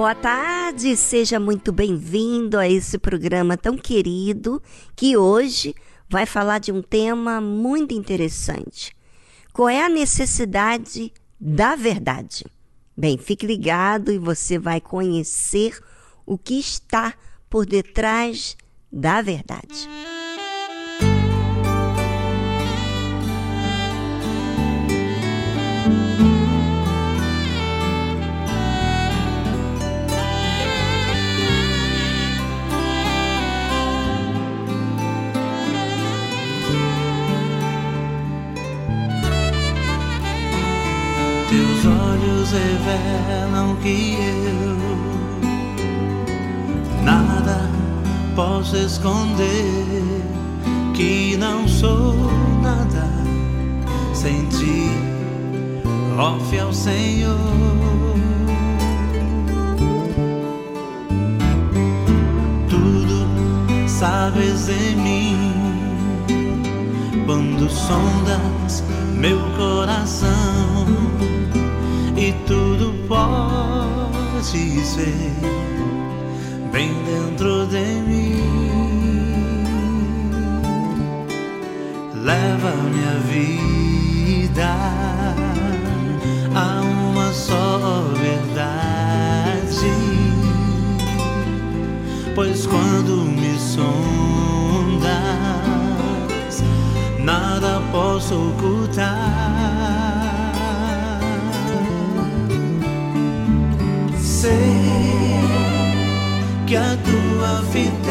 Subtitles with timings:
[0.00, 4.62] Boa tarde, seja muito bem-vindo a esse programa tão querido
[4.96, 5.74] que hoje
[6.08, 8.96] vai falar de um tema muito interessante.
[9.52, 12.46] Qual é a necessidade da verdade?
[12.96, 15.78] Bem, fique ligado e você vai conhecer
[16.24, 17.12] o que está
[17.50, 18.56] por detrás
[18.90, 19.86] da verdade.
[42.52, 44.76] Revelam que eu
[47.02, 47.70] nada
[48.34, 50.22] posso esconder,
[50.94, 52.14] que não sou
[52.62, 53.08] nada
[54.12, 54.90] sem ti,
[56.18, 57.36] ó fiel Senhor.
[62.68, 63.26] Tudo
[63.88, 65.36] sabes em mim
[67.26, 68.82] quando sondas
[69.14, 71.09] meu coração
[72.20, 74.52] e tudo podes
[74.94, 75.32] ver
[76.70, 78.44] bem dentro de mim.
[82.22, 84.76] Leva minha vida
[86.54, 89.90] a uma só verdade,
[92.34, 93.80] pois quando me sondas
[97.18, 98.79] nada posso ocultar.
[106.70, 108.04] Que a tua fidelidade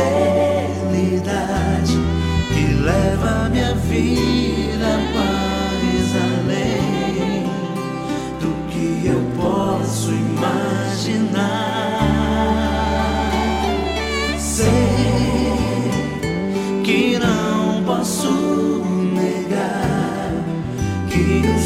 [2.50, 6.14] que leva minha vida mais
[6.44, 7.48] além
[8.42, 11.70] do que eu posso imaginar.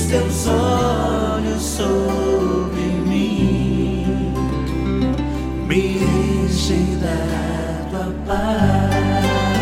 [0.10, 2.23] teus olhos sobre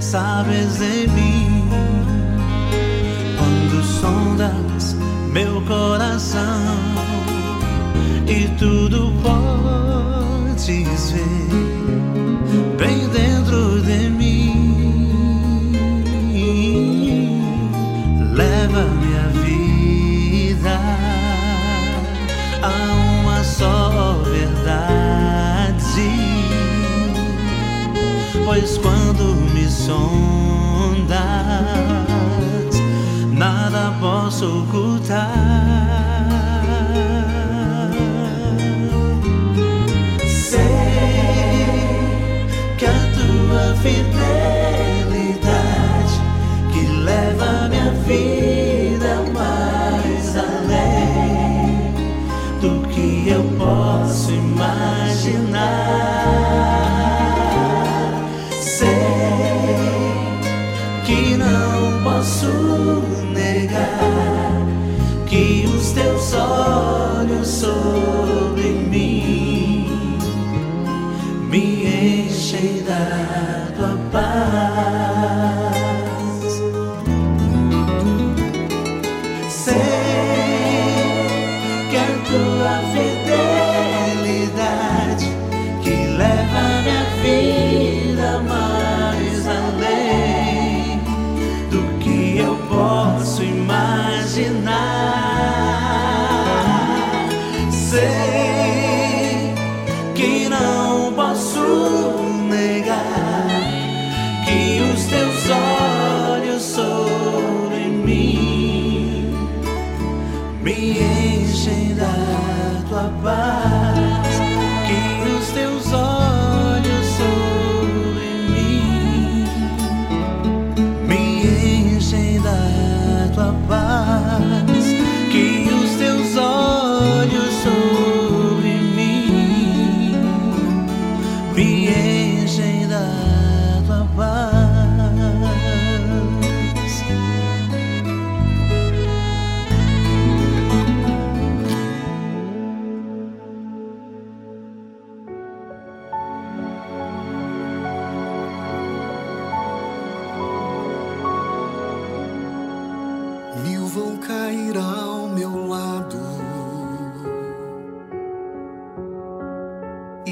[0.00, 1.06] sabes em
[8.58, 11.44] tudo podes ver
[12.78, 14.54] bem dentro de mim.
[18.32, 20.80] Leva minha vida
[22.62, 25.74] há uma só verdade.
[28.44, 31.14] Pois quando me sondas,
[33.32, 36.03] nada posso ocultar.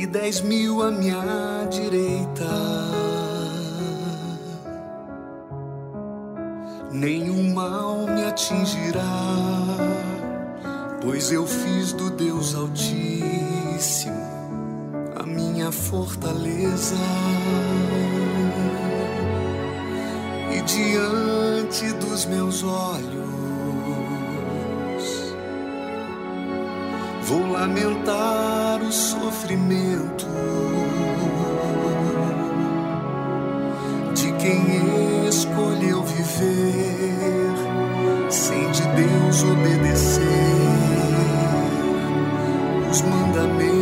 [0.02, 2.50] e dez mil à minha direita.
[6.90, 9.00] Nenhum mal me atingirá,
[11.00, 14.26] pois eu fiz do Deus Altíssimo
[15.14, 16.97] a minha fortaleza.
[20.50, 23.12] E diante dos meus olhos
[27.23, 30.26] vou lamentar o sofrimento
[34.14, 37.52] de quem escolheu viver
[38.31, 40.23] sem de Deus obedecer
[42.91, 43.81] os mandamentos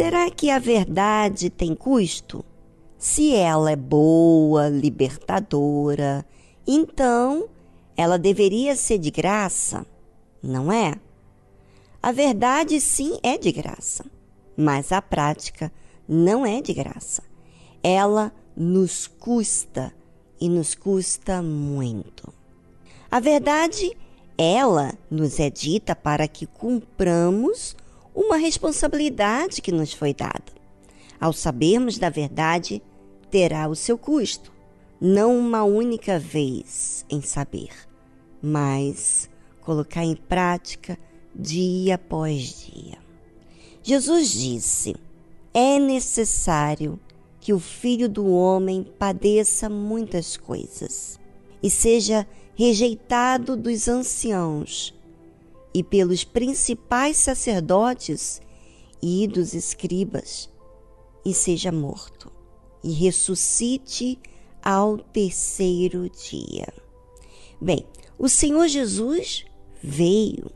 [0.00, 2.42] Será que a verdade tem custo?
[2.96, 6.24] Se ela é boa, libertadora,
[6.66, 7.50] então
[7.94, 9.84] ela deveria ser de graça,
[10.42, 10.94] não é?
[12.02, 14.06] A verdade sim é de graça,
[14.56, 15.70] mas a prática
[16.08, 17.22] não é de graça.
[17.82, 19.92] Ela nos custa
[20.40, 22.32] e nos custa muito.
[23.10, 23.94] A verdade,
[24.38, 27.76] ela nos é dita para que cumpramos
[28.14, 30.52] uma responsabilidade que nos foi dada.
[31.20, 32.82] Ao sabermos da verdade,
[33.30, 34.52] terá o seu custo,
[35.00, 37.70] não uma única vez em saber,
[38.42, 39.28] mas
[39.60, 40.98] colocar em prática
[41.34, 42.98] dia após dia.
[43.82, 44.96] Jesus disse:
[45.54, 46.98] É necessário
[47.40, 51.18] que o Filho do Homem padeça muitas coisas
[51.62, 54.94] e seja rejeitado dos anciãos
[55.72, 58.40] e pelos principais sacerdotes
[59.02, 60.50] e dos escribas,
[61.24, 62.30] e seja morto,
[62.82, 64.18] e ressuscite
[64.62, 66.72] ao terceiro dia.
[67.60, 67.86] Bem,
[68.18, 69.44] o Senhor Jesus
[69.82, 70.50] veio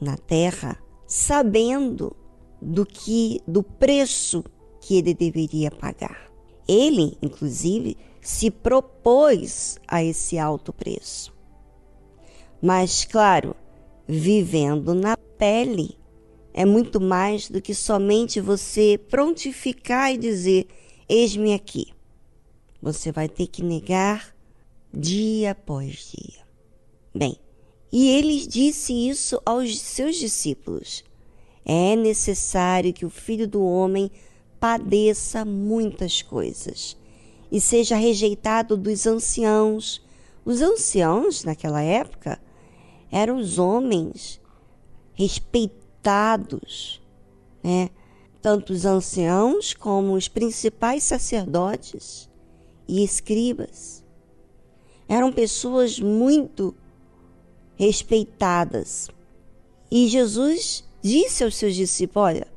[0.00, 2.16] na terra sabendo
[2.60, 4.44] do que do preço
[4.80, 6.30] que ele deveria pagar.
[6.66, 11.34] Ele, inclusive, se propôs a esse alto preço.
[12.60, 13.54] Mas, claro,
[14.06, 15.96] vivendo na pele
[16.52, 20.68] é muito mais do que somente você prontificar e dizer:
[21.08, 21.92] Eis-me aqui.
[22.80, 24.34] Você vai ter que negar
[24.92, 26.44] dia após dia.
[27.12, 27.36] Bem,
[27.90, 31.04] e ele disse isso aos seus discípulos:
[31.64, 34.10] É necessário que o filho do homem
[34.60, 36.96] padeça muitas coisas
[37.50, 40.00] e seja rejeitado dos anciãos.
[40.44, 42.40] Os anciãos, naquela época,
[43.10, 44.40] eram os homens
[45.14, 47.00] respeitados,
[47.62, 47.90] né?
[48.42, 52.28] tanto os anciãos como os principais sacerdotes
[52.86, 54.04] e escribas.
[55.08, 56.74] Eram pessoas muito
[57.76, 59.08] respeitadas.
[59.90, 62.48] E Jesus disse aos seus discípulos: Olha,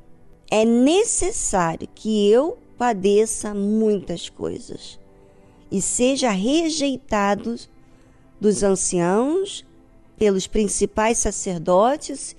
[0.50, 5.00] é necessário que eu padeça muitas coisas
[5.72, 7.56] e seja rejeitado
[8.40, 9.66] dos anciãos,
[10.18, 12.36] pelos principais sacerdotes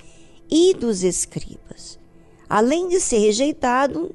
[0.51, 1.99] e dos escribas.
[2.49, 4.15] Além de ser rejeitado,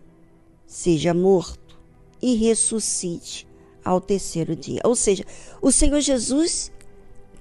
[0.66, 1.80] seja morto
[2.22, 3.48] e ressuscite
[3.84, 4.82] ao terceiro dia.
[4.84, 5.26] Ou seja,
[5.62, 6.72] o Senhor Jesus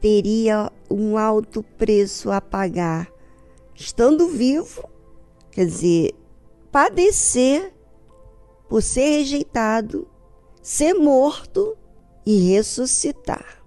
[0.00, 3.10] teria um alto preço a pagar,
[3.74, 4.88] estando vivo,
[5.50, 6.14] quer dizer,
[6.70, 7.72] padecer
[8.68, 10.08] por ser rejeitado,
[10.60, 11.76] ser morto
[12.26, 13.62] e ressuscitar.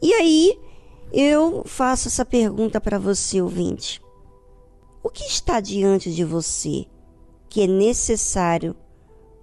[0.00, 0.58] E aí
[1.14, 4.02] eu faço essa pergunta para você, ouvinte.
[5.00, 6.86] O que está diante de você
[7.48, 8.74] que é necessário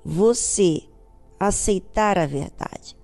[0.03, 0.81] você
[1.39, 2.97] aceitar a verdade?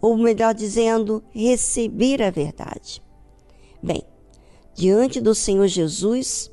[0.00, 3.02] Ou melhor dizendo, receber a verdade.
[3.82, 4.02] Bem,
[4.74, 6.50] diante do Senhor Jesus,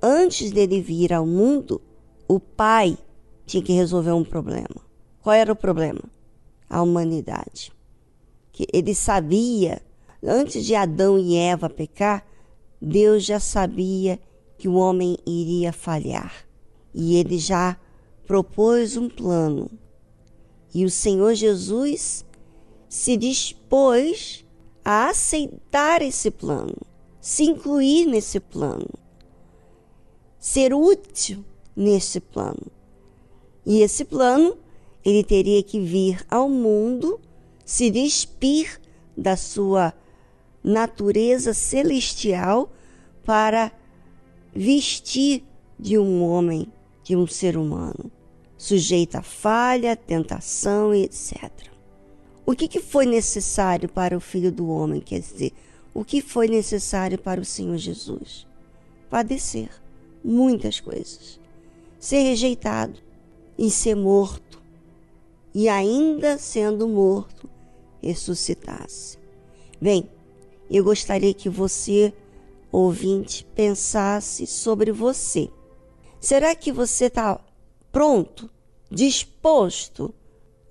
[0.00, 1.80] antes dele vir ao mundo,
[2.28, 2.96] o Pai
[3.44, 4.76] tinha que resolver um problema.
[5.20, 6.02] Qual era o problema?
[6.70, 7.72] A humanidade.
[8.52, 9.82] Que ele sabia,
[10.22, 12.26] antes de Adão e Eva pecar,
[12.80, 14.20] Deus já sabia
[14.56, 16.46] que o homem iria falhar.
[16.94, 17.76] E ele já
[18.26, 19.70] propôs um plano.
[20.74, 22.24] E o Senhor Jesus
[22.88, 24.44] se dispôs
[24.84, 26.76] a aceitar esse plano,
[27.20, 28.88] se incluir nesse plano,
[30.38, 31.44] ser útil
[31.76, 32.66] nesse plano.
[33.66, 34.56] E esse plano,
[35.04, 37.20] ele teria que vir ao mundo,
[37.64, 38.80] se despir
[39.16, 39.92] da sua
[40.68, 42.70] natureza celestial
[43.24, 43.72] para
[44.54, 45.42] vestir
[45.78, 46.70] de um homem,
[47.02, 48.10] de um ser humano,
[48.56, 51.50] sujeito a falha, tentação e etc.
[52.44, 55.00] O que, que foi necessário para o Filho do Homem?
[55.00, 55.52] Quer dizer,
[55.94, 58.46] o que foi necessário para o Senhor Jesus?
[59.08, 59.70] Padecer
[60.22, 61.40] muitas coisas,
[61.98, 62.98] ser rejeitado
[63.56, 64.62] e ser morto,
[65.54, 67.48] e ainda sendo morto,
[68.02, 69.18] ressuscitasse.
[69.80, 70.08] Bem,
[70.70, 72.12] eu gostaria que você
[72.70, 75.48] ouvinte, pensasse sobre você.
[76.20, 77.40] Será que você está
[77.90, 78.50] pronto,
[78.90, 80.14] disposto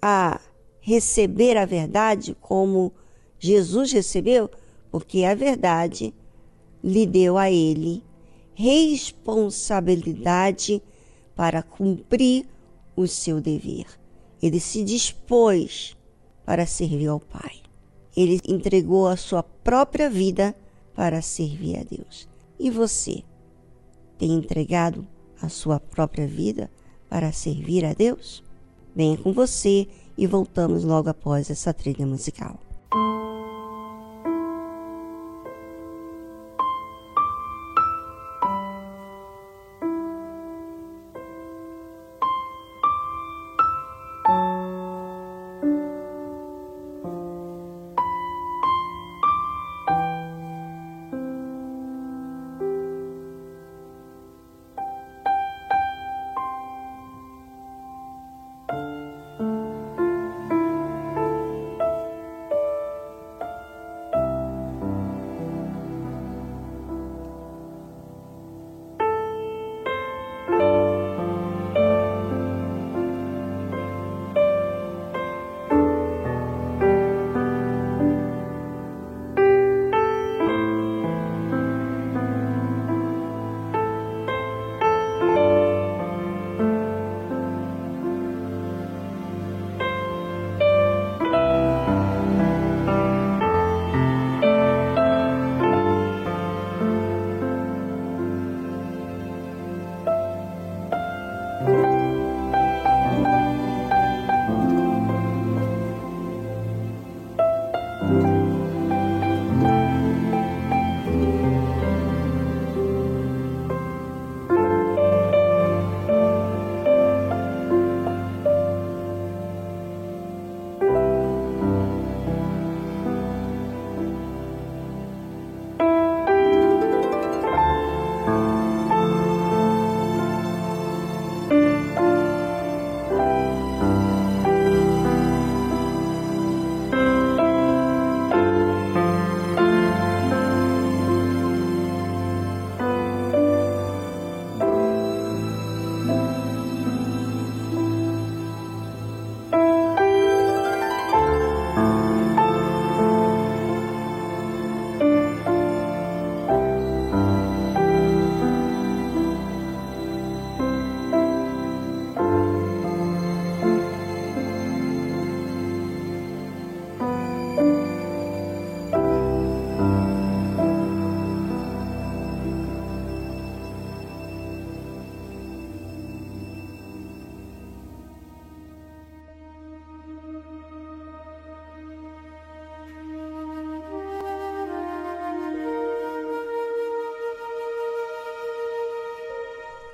[0.01, 0.39] a
[0.79, 2.93] receber a verdade como
[3.39, 4.49] Jesus recebeu?
[4.91, 6.13] Porque a verdade
[6.83, 8.03] lhe deu a ele
[8.53, 10.81] responsabilidade
[11.35, 12.47] para cumprir
[12.95, 13.85] o seu dever.
[14.41, 15.95] Ele se dispôs
[16.43, 17.66] para servir ao Pai.
[18.17, 20.55] Ele entregou a sua própria vida
[20.95, 22.27] para servir a Deus.
[22.59, 23.23] E você
[24.17, 25.07] tem entregado
[25.39, 26.71] a sua própria vida
[27.07, 28.43] para servir a Deus?
[28.95, 32.59] Venha com você e voltamos logo após essa trilha musical.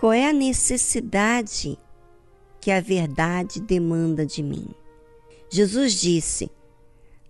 [0.03, 1.79] Qual é a necessidade
[2.59, 4.67] que a verdade demanda de mim?
[5.49, 6.51] Jesus disse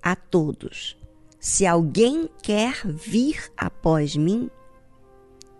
[0.01, 0.97] a todos:
[1.39, 4.49] Se alguém quer vir após mim,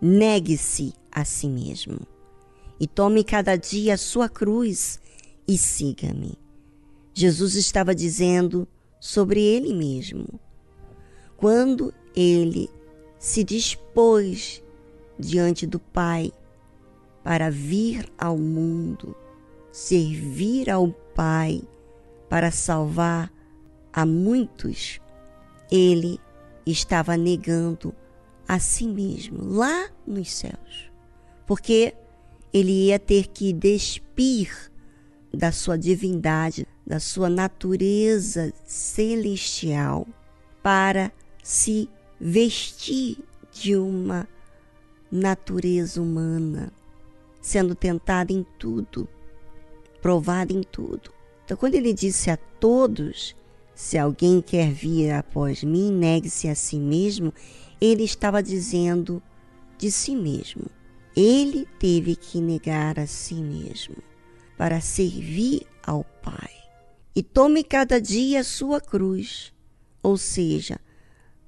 [0.00, 2.00] negue-se a si mesmo
[2.80, 4.98] e tome cada dia a sua cruz
[5.46, 6.36] e siga-me.
[7.14, 8.66] Jesus estava dizendo
[8.98, 10.26] sobre ele mesmo.
[11.36, 12.68] Quando ele
[13.20, 14.60] se dispôs
[15.16, 16.32] diante do Pai
[17.24, 19.16] para vir ao mundo,
[19.72, 21.62] servir ao Pai
[22.28, 23.32] para salvar
[23.92, 25.00] a muitos,
[25.70, 26.20] ele
[26.66, 27.94] estava negando
[28.46, 30.90] a si mesmo lá nos céus.
[31.46, 31.94] Porque
[32.52, 34.70] ele ia ter que despir
[35.32, 40.06] da sua divindade, da sua natureza celestial,
[40.62, 41.88] para se
[42.20, 43.18] vestir
[43.52, 44.26] de uma
[45.10, 46.72] natureza humana,
[47.44, 49.06] sendo tentado em tudo,
[50.00, 51.12] provado em tudo.
[51.44, 53.36] Então, quando ele disse a todos:
[53.74, 57.34] Se alguém quer vir após mim, negue-se a si mesmo,
[57.78, 59.22] ele estava dizendo
[59.76, 60.64] de si mesmo.
[61.14, 63.96] Ele teve que negar a si mesmo
[64.56, 66.50] para servir ao Pai.
[67.14, 69.52] E tome cada dia a sua cruz,
[70.02, 70.80] ou seja,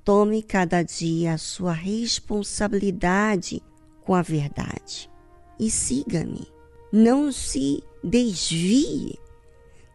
[0.04, 3.62] tome cada dia a sua responsabilidade
[4.04, 5.11] com a verdade.
[5.59, 6.47] E siga-me.
[6.92, 9.19] Não se desvie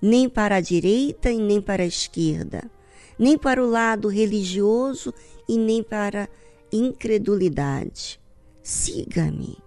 [0.01, 2.69] nem para a direita e nem para a esquerda,
[3.17, 5.13] nem para o lado religioso
[5.47, 6.29] e nem para a
[6.75, 8.19] incredulidade.
[8.63, 9.57] Siga-me,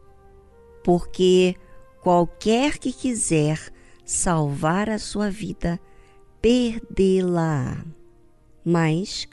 [0.82, 1.54] porque
[2.02, 3.72] qualquer que quiser
[4.04, 5.80] salvar a sua vida,
[6.40, 7.84] perdê-la.
[8.64, 9.28] Mas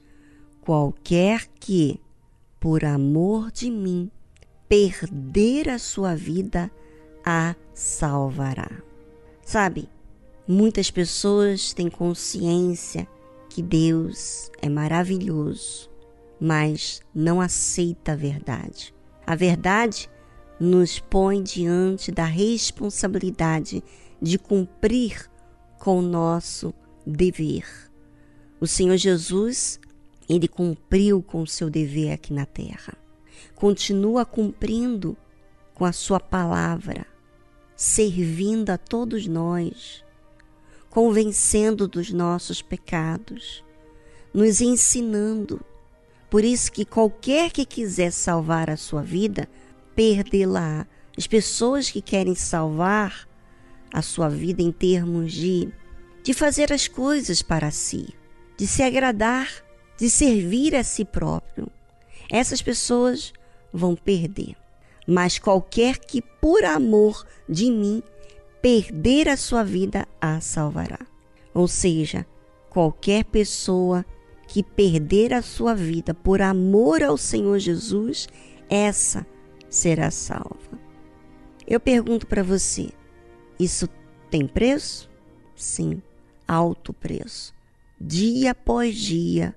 [0.61, 1.99] qualquer que,
[2.59, 4.09] por amor de mim,
[4.71, 6.71] perder a sua vida,
[7.25, 8.71] a salvará.
[9.43, 9.89] Sabe,
[10.47, 13.05] muitas pessoas têm consciência
[13.49, 15.89] que Deus é maravilhoso,
[16.39, 18.95] mas não aceita a verdade.
[19.27, 20.09] A verdade
[20.57, 23.83] nos põe diante da responsabilidade
[24.21, 25.29] de cumprir
[25.79, 26.73] com o nosso
[27.05, 27.65] dever.
[28.57, 29.81] O Senhor Jesus,
[30.29, 33.00] ele cumpriu com o seu dever aqui na terra.
[33.55, 35.17] Continua cumprindo
[35.73, 37.05] com a sua palavra,
[37.75, 40.03] servindo a todos nós,
[40.89, 43.63] convencendo dos nossos pecados,
[44.33, 45.59] nos ensinando.
[46.29, 49.49] Por isso que qualquer que quiser salvar a sua vida,
[49.95, 50.87] perdê-la.
[51.17, 53.27] As pessoas que querem salvar
[53.93, 55.69] a sua vida em termos de,
[56.23, 58.09] de fazer as coisas para si,
[58.55, 59.49] de se agradar,
[59.97, 61.69] de servir a si próprio,
[62.31, 63.33] essas pessoas
[63.73, 64.55] vão perder.
[65.05, 68.01] Mas qualquer que por amor de mim
[68.61, 70.99] perder a sua vida, a salvará.
[71.53, 72.25] Ou seja,
[72.69, 74.05] qualquer pessoa
[74.47, 78.27] que perder a sua vida por amor ao Senhor Jesus,
[78.69, 79.25] essa
[79.69, 80.79] será salva.
[81.67, 82.89] Eu pergunto para você:
[83.59, 83.89] isso
[84.29, 85.09] tem preço?
[85.55, 86.01] Sim,
[86.47, 87.53] alto preço.
[87.99, 89.55] Dia após dia,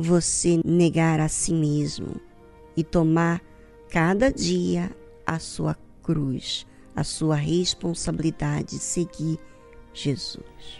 [0.00, 2.18] você negar a si mesmo
[2.74, 3.42] e tomar
[3.90, 4.90] cada dia
[5.26, 9.38] a sua cruz, a sua responsabilidade de seguir
[9.92, 10.79] Jesus.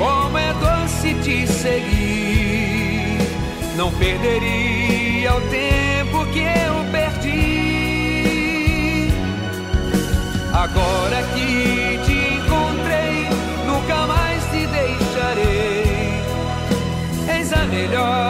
[0.00, 3.18] como é doce te seguir.
[3.76, 7.50] Não perderia o tempo que eu perdi.
[10.54, 13.28] Agora que te encontrei,
[13.66, 16.24] nunca mais te deixarei.
[17.28, 18.29] Eis a melhor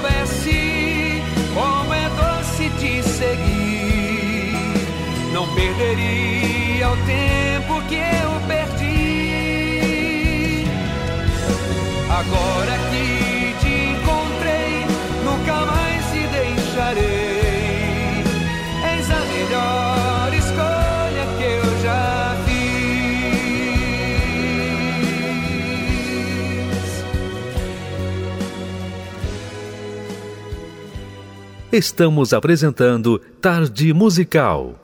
[5.81, 9.81] perderia o tempo que eu perdi.
[12.09, 14.85] Agora que te encontrei,
[15.25, 17.01] nunca mais te deixarei.
[18.93, 22.31] Eis a melhor escolha que eu já
[31.71, 34.80] Estamos apresentando Tarde Musical.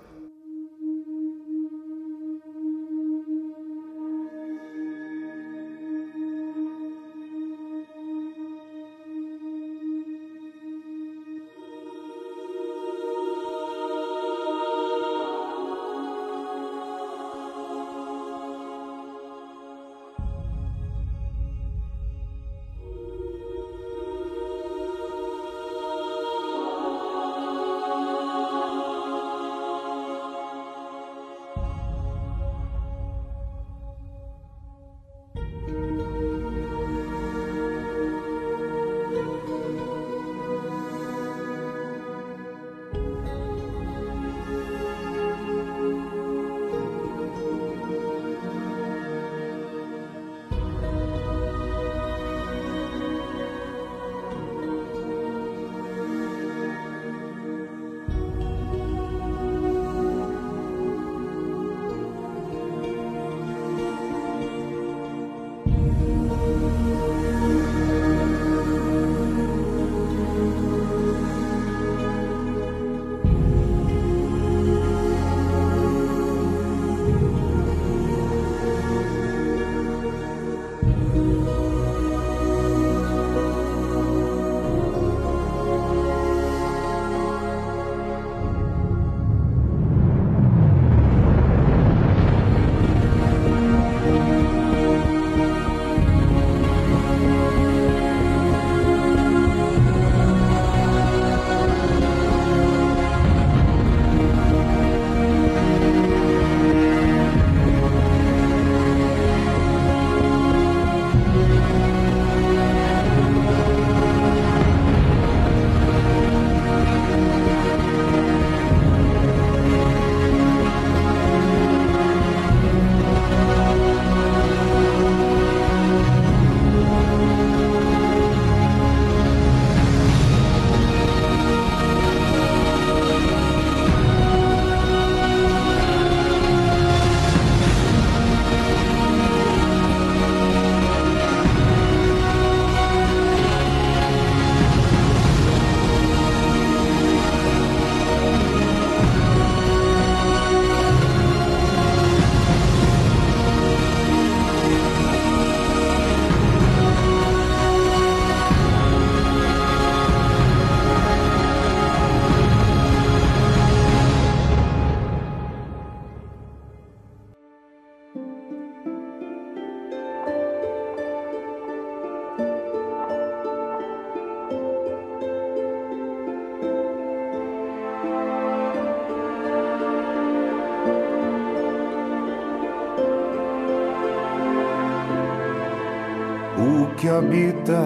[187.18, 187.82] Habita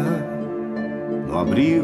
[1.28, 1.81] no abrigo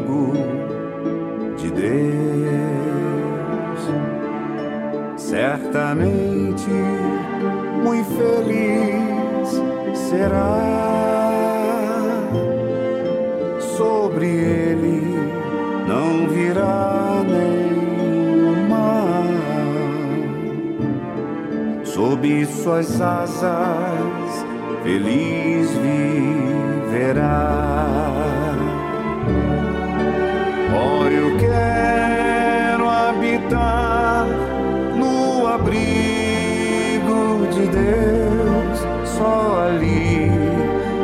[35.60, 40.30] abrigo de Deus, só ali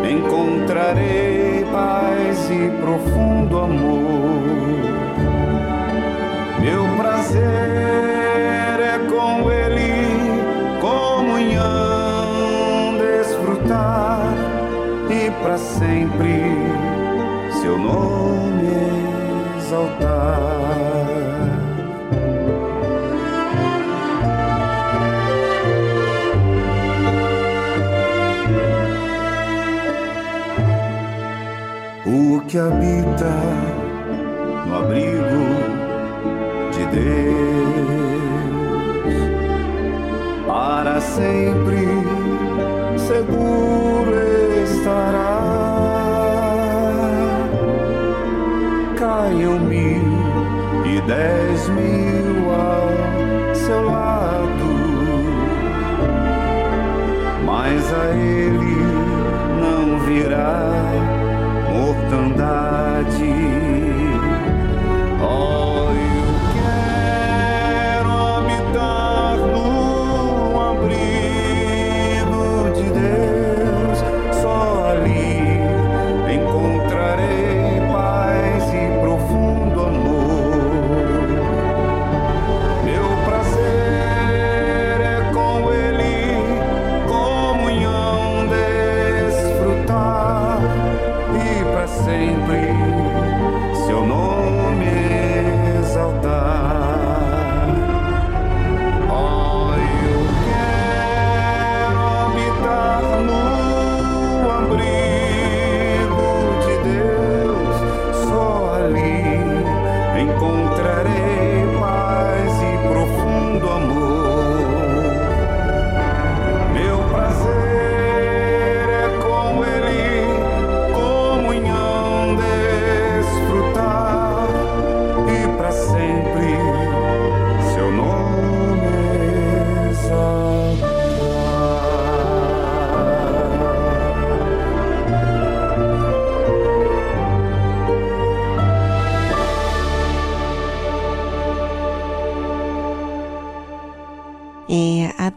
[0.09, 4.43] encontrarei paz e profundo amor.
[6.61, 10.41] Meu prazer é com Ele,
[10.81, 12.16] comunhão,
[12.99, 14.35] desfrutar
[15.11, 16.57] e para sempre
[17.61, 18.72] seu nome
[19.59, 20.14] exaltar.
[33.23, 35.23] No abrigo
[36.73, 37.35] de Deus.
[40.47, 41.64] Para sempre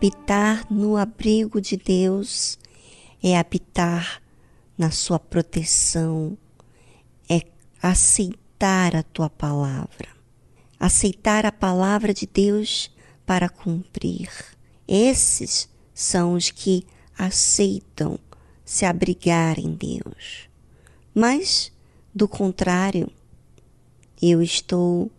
[0.07, 2.57] habitar no abrigo de Deus,
[3.21, 4.21] é habitar
[4.77, 6.37] na sua proteção,
[7.29, 7.41] é
[7.81, 10.07] aceitar a tua palavra,
[10.79, 12.89] aceitar a palavra de Deus
[13.25, 14.29] para cumprir.
[14.87, 16.85] Esses são os que
[17.17, 18.17] aceitam
[18.63, 20.47] se abrigar em Deus.
[21.13, 21.69] Mas,
[22.15, 23.11] do contrário,
[24.21, 25.11] eu estou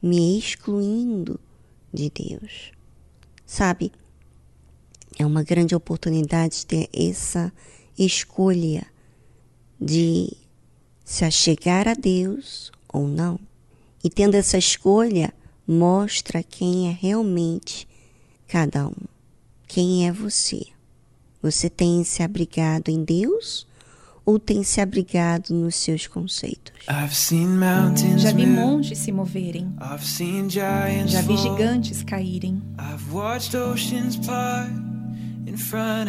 [0.00, 1.40] me excluindo
[1.92, 2.70] de Deus.
[3.44, 3.90] Sabe,
[5.18, 7.52] é uma grande oportunidade ter essa
[7.98, 8.86] escolha
[9.80, 10.32] de
[11.04, 13.38] se achegar a Deus ou não.
[14.02, 15.34] E tendo essa escolha,
[15.66, 17.86] mostra quem é realmente
[18.46, 19.06] cada um.
[19.66, 20.62] Quem é você?
[21.42, 23.66] Você tem se abrigado em Deus
[24.24, 26.72] ou tem se abrigado nos seus conceitos?
[26.88, 32.62] I've seen mountains Já vi montes se moverem, I've seen giants já vi gigantes caírem,
[32.78, 34.87] I've watched oceans part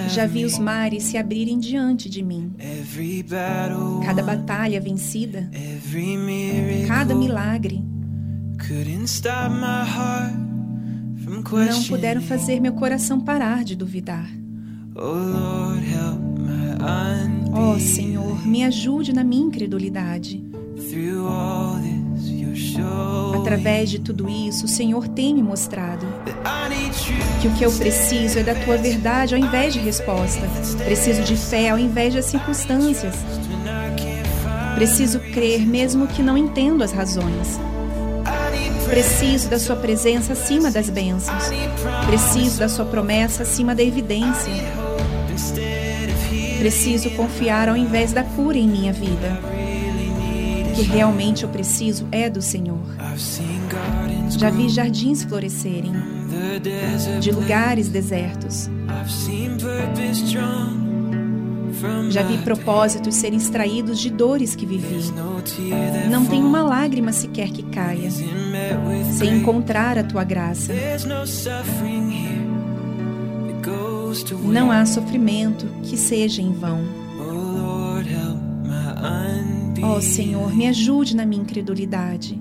[0.10, 2.52] já vi os mares se abrirem diante de mim.
[4.06, 5.50] Cada batalha vencida,
[6.88, 7.84] cada milagre
[11.72, 14.30] não puderam fazer meu coração parar de duvidar.
[17.52, 20.44] Oh Senhor, me ajude na minha incredulidade.
[23.36, 26.06] Através de tudo isso, o Senhor tem me mostrado
[27.42, 30.42] que o que eu preciso é da tua verdade ao invés de resposta.
[30.84, 33.16] Preciso de fé ao invés das circunstâncias.
[34.76, 37.60] Preciso crer mesmo que não entendo as razões.
[38.90, 41.44] Preciso da sua presença acima das bênçãos.
[42.08, 44.52] Preciso da sua promessa acima da evidência.
[46.58, 49.40] Preciso confiar ao invés da cura em minha vida.
[50.80, 52.80] O que realmente eu preciso é do Senhor.
[54.30, 55.92] Já vi jardins florescerem,
[57.20, 58.70] de lugares desertos.
[62.10, 65.12] Já vi propósitos serem extraídos de dores que vivi.
[66.10, 68.10] Não tem uma lágrima sequer que caia,
[69.18, 70.74] sem encontrar a tua graça.
[74.46, 76.99] Não há sofrimento que seja em vão.
[79.82, 82.40] Ó oh, Senhor, me ajude na minha incredulidade.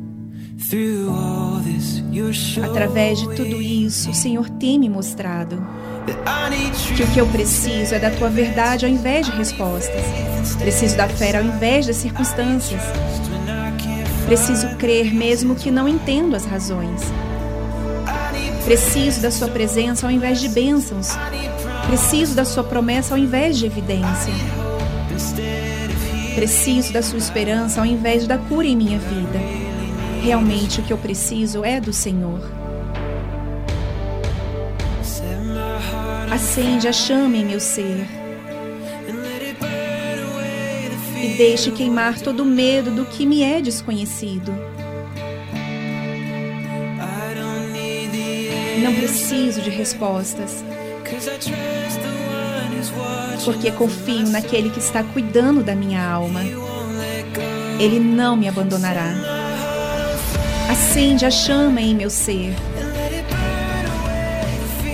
[2.65, 5.65] Através de tudo isso, o Senhor tem me mostrado
[6.97, 10.03] que o que eu preciso é da tua verdade ao invés de respostas.
[10.59, 12.83] Preciso da fé ao invés das circunstâncias.
[14.27, 17.03] Preciso crer mesmo que não entendo as razões.
[18.65, 21.09] Preciso da sua presença ao invés de bênçãos.
[21.87, 24.35] Preciso da sua promessa ao invés de evidência.
[26.39, 29.41] Preciso da sua esperança ao invés da cura em minha vida.
[30.23, 32.41] Realmente o que eu preciso é do Senhor.
[36.31, 38.07] Acende a chama em meu ser.
[41.21, 44.55] E deixe queimar todo o medo do que me é desconhecido.
[48.81, 50.63] Não preciso de respostas.
[53.49, 56.43] Porque confio naquele que está cuidando da minha alma.
[57.81, 59.15] Ele não me abandonará.
[60.71, 62.55] Acende a chama em meu ser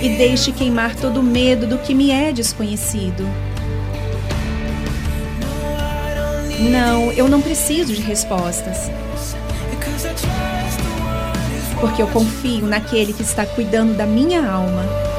[0.01, 3.29] e deixe queimar todo o medo do que me é desconhecido.
[6.71, 8.89] Não, eu não preciso de respostas.
[11.81, 15.14] Porque eu confio naquele que está cuidando da minha alma.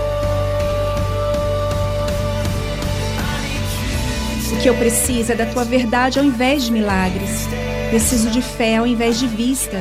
[4.67, 7.47] Que eu preciso é da tua verdade ao invés de milagres.
[7.89, 9.77] Preciso de fé ao invés de vista.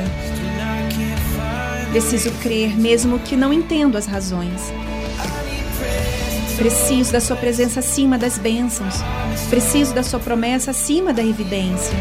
[1.90, 4.72] Preciso crer mesmo que não entendo as razões.
[6.56, 8.94] Preciso da Sua presença acima das bênçãos.
[9.50, 11.98] Preciso da Sua promessa acima da evidência.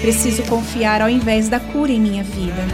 [0.00, 2.64] Preciso confiar ao invés da cura em minha vida.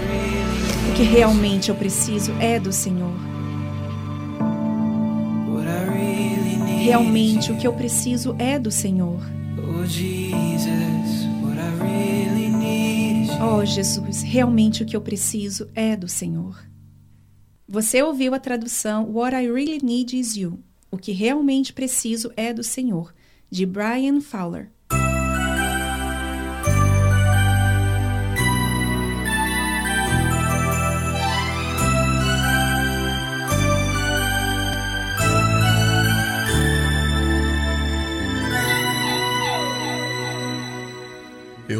[0.89, 3.36] O que realmente eu preciso é do Senhor.
[6.87, 9.21] Realmente o que eu preciso é do Senhor.
[13.43, 16.65] Oh Jesus, realmente o que eu preciso é do Senhor.
[17.67, 20.61] Você ouviu a tradução What I Really Need Is You.
[20.89, 23.13] O que realmente preciso é do Senhor,
[23.51, 24.71] de Brian Fowler.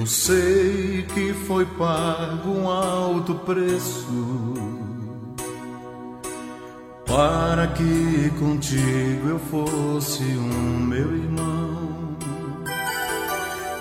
[0.07, 4.55] Eu sei que foi pago um alto preço
[7.05, 12.17] para que contigo eu fosse um meu irmão.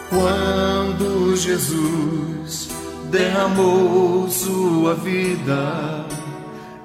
[0.09, 2.69] Quando Jesus
[3.11, 6.07] derramou sua vida,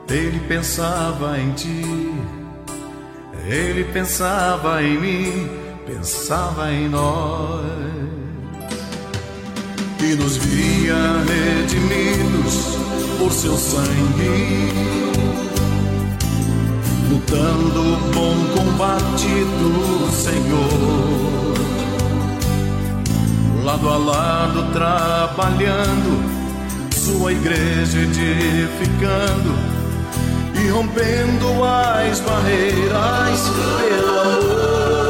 [0.07, 2.15] ele pensava em ti,
[3.49, 5.51] ele pensava em mim,
[5.87, 8.00] pensava em nós.
[10.03, 12.79] E nos via redimidos
[13.19, 15.01] por seu sangue
[17.11, 19.29] lutando o bom combate
[19.59, 21.55] do Senhor.
[23.65, 26.23] Lado a lado trabalhando,
[26.95, 29.55] sua igreja edificando
[30.55, 35.10] e rompendo as barreiras pelo amor.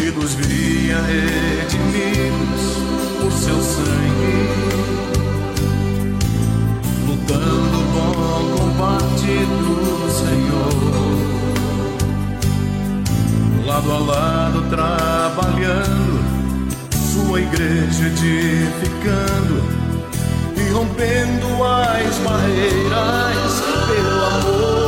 [0.00, 2.78] e nos via redimidos
[3.20, 4.68] por seu sangue
[7.06, 10.88] lutando o bom combate do Senhor.
[13.66, 16.18] Lado a lado trabalhando,
[17.12, 19.62] sua igreja edificando
[20.56, 24.87] e rompendo as barreiras pelo amor.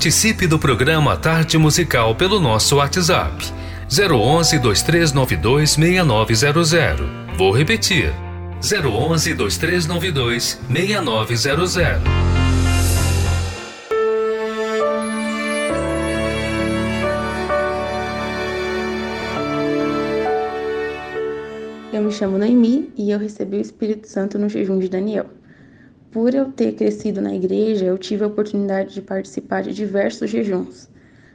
[0.00, 3.44] Participe do programa Tarde Musical pelo nosso WhatsApp
[3.86, 7.06] 011 2392 6900.
[7.36, 8.10] Vou repetir
[8.62, 12.02] 011 2392 6900.
[21.92, 25.26] Eu me chamo Noemi e eu recebi o Espírito Santo no jejum de Daniel.
[26.10, 30.88] Por eu ter crescido na igreja, eu tive a oportunidade de participar de diversos jejuns.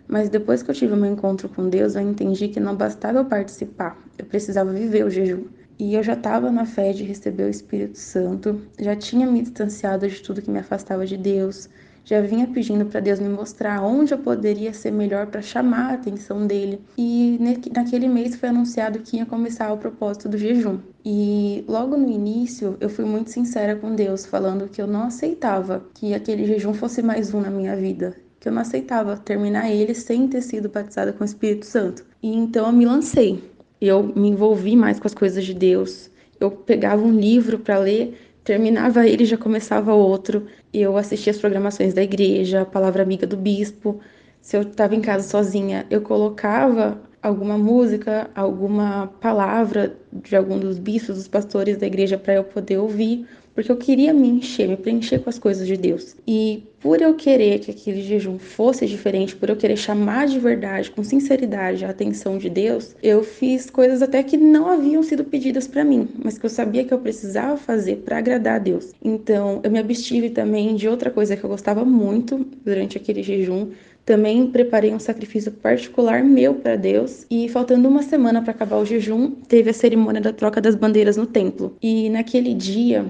[0.07, 3.19] Mas depois que eu tive o meu encontro com Deus, eu entendi que não bastava
[3.19, 5.45] eu participar, eu precisava viver o jejum.
[5.79, 10.07] E eu já estava na fé de receber o Espírito Santo, já tinha me distanciado
[10.07, 11.69] de tudo que me afastava de Deus,
[12.05, 15.93] já vinha pedindo para Deus me mostrar onde eu poderia ser melhor para chamar a
[15.95, 16.79] atenção dele.
[16.97, 17.37] E
[17.75, 20.79] naquele mês foi anunciado que ia começar o propósito do jejum.
[21.03, 25.83] E logo no início eu fui muito sincera com Deus, falando que eu não aceitava
[25.93, 29.93] que aquele jejum fosse mais um na minha vida, que eu não aceitava terminar ele
[29.93, 32.05] sem ter sido batizada com o Espírito Santo.
[32.23, 33.43] E então eu me lancei
[33.81, 36.09] eu me envolvi mais com as coisas de Deus.
[36.39, 40.47] Eu pegava um livro para ler, terminava ele e já começava outro.
[40.77, 44.01] Eu assistia as programações da igreja, a palavra amiga do bispo.
[44.41, 50.77] Se eu estava em casa sozinha, eu colocava alguma música, alguma palavra de algum dos
[50.77, 53.25] bispos, dos pastores da igreja para eu poder ouvir
[53.55, 56.15] porque eu queria me encher, me preencher com as coisas de Deus.
[56.27, 60.91] E por eu querer que aquele jejum fosse diferente, por eu querer chamar de verdade,
[60.91, 65.67] com sinceridade, a atenção de Deus, eu fiz coisas até que não haviam sido pedidas
[65.67, 68.91] para mim, mas que eu sabia que eu precisava fazer para agradar a Deus.
[69.03, 73.71] Então, eu me abstive também de outra coisa que eu gostava muito durante aquele jejum,
[74.05, 78.85] também preparei um sacrifício particular meu para Deus e faltando uma semana para acabar o
[78.85, 81.75] jejum, teve a cerimônia da troca das bandeiras no templo.
[81.81, 83.05] E naquele dia,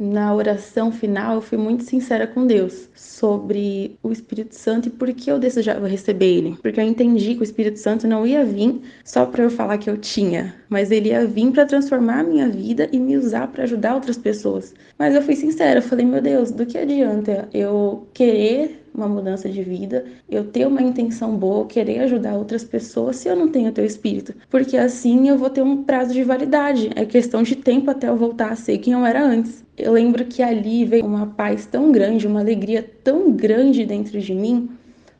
[0.00, 5.12] na oração final, eu fui muito sincera com Deus sobre o Espírito Santo e por
[5.12, 6.56] que eu desejava receber ele.
[6.62, 9.90] Porque eu entendi que o Espírito Santo não ia vir só para eu falar que
[9.90, 13.64] eu tinha, mas ele ia vir para transformar a minha vida e me usar para
[13.64, 14.74] ajudar outras pessoas.
[14.98, 19.48] Mas eu fui sincera, eu falei, meu Deus, do que adianta eu querer uma mudança
[19.48, 23.70] de vida, eu ter uma intenção boa, querer ajudar outras pessoas se eu não tenho
[23.70, 24.34] o teu espírito.
[24.48, 26.90] Porque assim eu vou ter um prazo de validade.
[26.94, 29.64] É questão de tempo até eu voltar a ser quem eu era antes.
[29.76, 34.34] Eu lembro que ali veio uma paz tão grande, uma alegria tão grande dentro de
[34.34, 34.68] mim,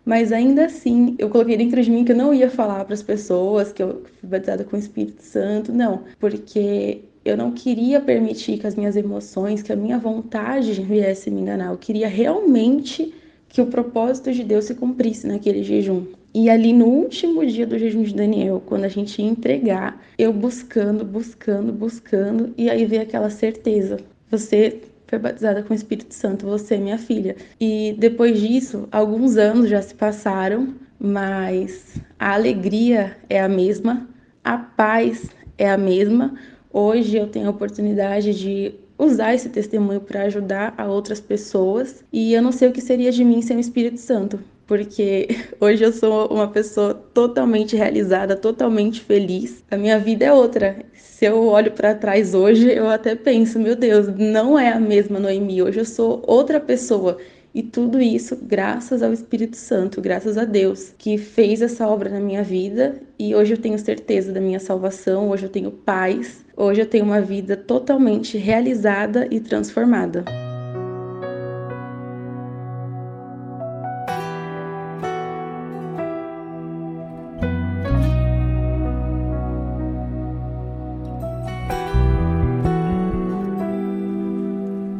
[0.05, 3.03] mas ainda assim eu coloquei dentro de mim que eu não ia falar para as
[3.03, 8.59] pessoas que eu fui batizada com o Espírito Santo, não, porque eu não queria permitir
[8.59, 11.71] que as minhas emoções, que a minha vontade viesse me enganar.
[11.71, 13.15] Eu queria realmente
[13.51, 16.07] que o propósito de Deus se cumprisse naquele jejum.
[16.33, 20.33] E ali no último dia do jejum de Daniel, quando a gente ia entregar, eu
[20.33, 23.99] buscando, buscando, buscando, e aí veio aquela certeza:
[24.31, 27.35] você foi batizada com o Espírito Santo, você é minha filha.
[27.61, 34.09] E depois disso, alguns anos já se passaram, mas a alegria é a mesma,
[34.45, 35.29] a paz
[35.59, 36.35] é a mesma.
[36.73, 42.05] Hoje eu tenho a oportunidade de usar esse testemunho para ajudar a outras pessoas.
[42.13, 45.29] E eu não sei o que seria de mim sem o Espírito Santo, porque
[45.59, 49.65] hoje eu sou uma pessoa totalmente realizada, totalmente feliz.
[49.71, 50.85] A minha vida é outra.
[50.95, 55.19] Se eu olho para trás hoje, eu até penso, meu Deus, não é a mesma
[55.19, 55.63] Noemi.
[55.63, 57.19] Hoje eu sou outra pessoa.
[57.53, 62.21] E tudo isso graças ao Espírito Santo, graças a Deus, que fez essa obra na
[62.21, 63.01] minha vida.
[63.19, 67.05] E hoje eu tenho certeza da minha salvação, hoje eu tenho paz, hoje eu tenho
[67.05, 70.25] uma vida totalmente realizada e transformada.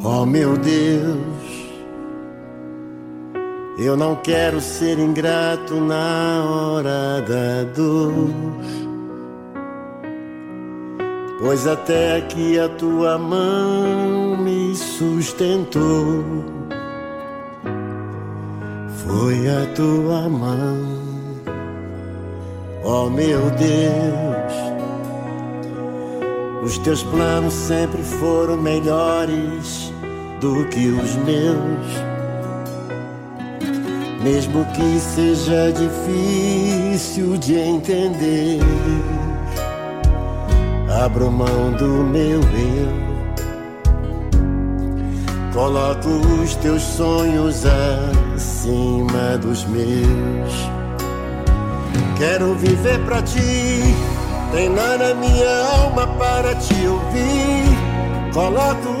[0.03, 1.30] Oh meu Deus
[3.85, 8.29] eu não quero ser ingrato na hora da dor.
[11.39, 16.23] Pois até aqui a tua mão me sustentou.
[19.03, 20.77] Foi a tua mão,
[22.83, 24.71] ó oh, meu Deus.
[26.63, 29.91] Os teus planos sempre foram melhores
[30.39, 32.10] do que os meus
[34.23, 38.59] mesmo que seja difícil de entender.
[41.03, 42.89] Abro mão do meu eu,
[45.53, 46.09] coloco
[46.43, 47.63] os teus sonhos
[48.35, 50.69] acima dos meus.
[52.17, 53.95] Quero viver pra ti,
[54.51, 58.31] treinar a minha alma para te ouvir.
[58.31, 59.00] Coloco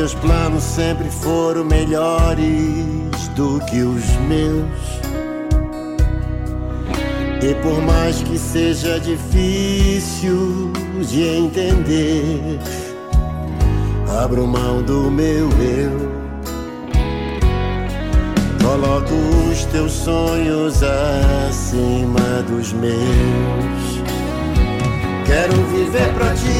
[0.00, 4.80] Teus planos sempre foram melhores do que os meus.
[7.42, 10.72] E por mais que seja difícil
[11.06, 12.58] de entender,
[14.22, 16.10] abro mão do meu eu.
[18.64, 19.12] Coloco
[19.50, 24.00] os teus sonhos acima dos meus.
[25.26, 26.59] Quero viver pra ti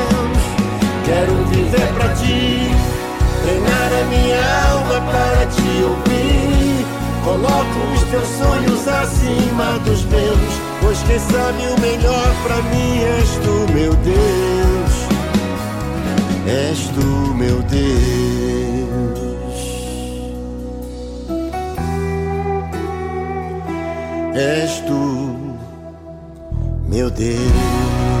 [1.11, 2.71] Quero viver para ti,
[3.43, 4.39] treinar a minha
[4.71, 6.85] alma para te ouvir.
[7.25, 13.29] Coloco os teus sonhos acima dos meus, pois quem sabe o melhor para mim és
[13.43, 14.93] tu, meu Deus.
[16.47, 17.89] És tu, meu Deus.
[24.33, 25.35] És tu,
[26.87, 28.20] meu Deus.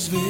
[0.00, 0.29] Christmas.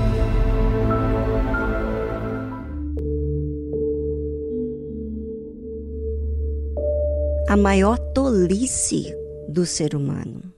[7.51, 9.13] A maior tolice
[9.49, 10.53] do ser humano.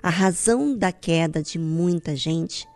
[0.00, 2.68] A razão da queda de muita gente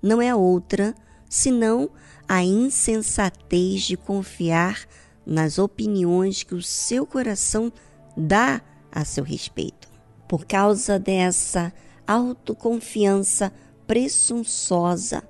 [0.00, 0.94] não é outra
[1.28, 1.90] senão
[2.26, 4.86] a insensatez de confiar
[5.26, 7.70] nas opiniões que o seu coração
[8.16, 9.86] dá a seu respeito.
[10.26, 11.74] Por causa dessa
[12.06, 13.52] autoconfiança
[13.86, 15.22] presunçosa,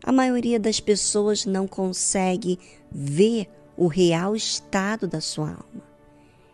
[0.00, 2.56] a maioria das pessoas não consegue
[2.88, 5.93] ver o real estado da sua alma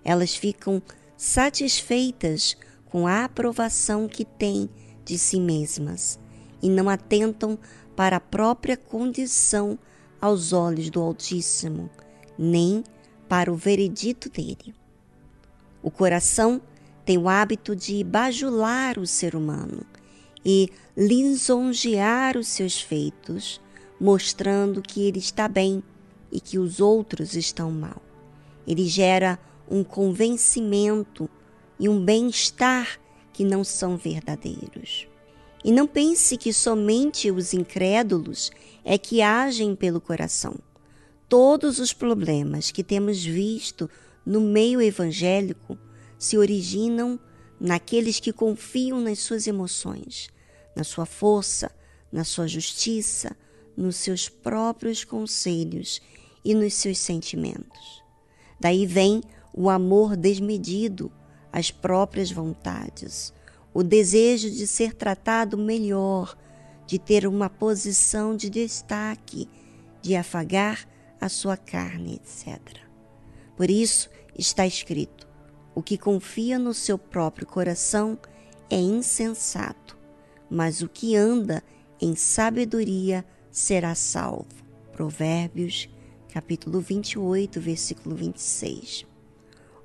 [0.05, 0.83] elas ficam
[1.17, 4.69] satisfeitas com a aprovação que têm
[5.05, 6.19] de si mesmas
[6.63, 7.59] e não atentam
[7.95, 9.79] para a própria condição
[10.21, 11.91] aos olhos do Altíssimo,
[12.39, 12.85] nem
[13.29, 14.75] para o veredito dele.
[15.83, 16.61] O coração
[17.05, 19.83] tem o hábito de bajular o ser humano
[20.45, 23.61] e lisonjear os seus feitos,
[24.01, 25.83] mostrando que ele está bem
[26.31, 28.01] e que os outros estão mal.
[28.67, 29.39] Ele gera
[29.71, 31.31] um convencimento
[31.79, 33.01] e um bem-estar
[33.33, 35.07] que não são verdadeiros.
[35.65, 38.51] E não pense que somente os incrédulos
[38.85, 40.59] é que agem pelo coração.
[41.29, 43.89] Todos os problemas que temos visto
[44.27, 45.79] no meio evangélico
[46.19, 47.19] se originam
[47.61, 50.29] naqueles que confiam nas suas emoções,
[50.75, 51.71] na sua força,
[52.11, 53.37] na sua justiça,
[53.77, 56.01] nos seus próprios conselhos
[56.45, 58.03] e nos seus sentimentos.
[58.59, 59.23] Daí vem
[59.53, 61.11] o amor desmedido,
[61.53, 63.33] as próprias vontades,
[63.73, 66.37] o desejo de ser tratado melhor,
[66.87, 69.49] de ter uma posição de destaque,
[70.03, 70.89] de afagar
[71.21, 72.59] a sua carne, etc.
[73.57, 75.29] Por isso está escrito:
[75.75, 78.19] o que confia no seu próprio coração
[78.69, 79.97] é insensato,
[80.49, 81.63] mas o que anda
[82.01, 84.49] em sabedoria será salvo.
[84.93, 85.89] Provérbios,
[86.33, 89.10] capítulo 28, versículo 26.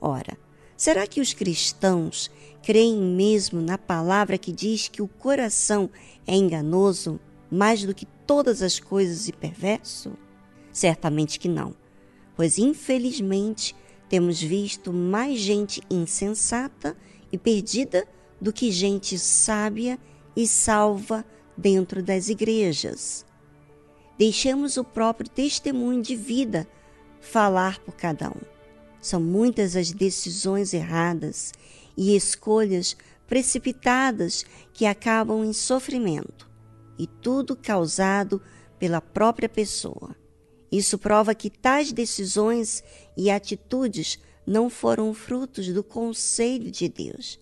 [0.07, 0.37] Ora,
[0.77, 2.29] será que os cristãos
[2.61, 5.89] creem mesmo na palavra que diz que o coração
[6.27, 10.13] é enganoso mais do que todas as coisas e perverso?
[10.71, 11.73] Certamente que não,
[12.35, 13.75] pois infelizmente
[14.07, 16.95] temos visto mais gente insensata
[17.31, 18.07] e perdida
[18.39, 19.97] do que gente sábia
[20.35, 21.25] e salva
[21.57, 23.25] dentro das igrejas.
[24.19, 26.67] Deixemos o próprio testemunho de vida
[27.19, 28.54] falar por cada um.
[29.05, 31.53] São muitas as decisões erradas
[31.95, 36.49] e escolhas precipitadas que acabam em sofrimento,
[36.97, 38.41] e tudo causado
[38.79, 40.15] pela própria pessoa.
[40.71, 42.83] Isso prova que tais decisões
[43.15, 47.39] e atitudes não foram frutos do conselho de Deus,